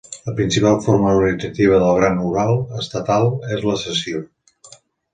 [0.27, 4.29] La principal forma organitzativa del Gran Hural Estatal és la sessió.